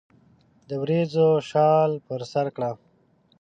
[0.69, 2.71] دوریځو شال پر سرکړه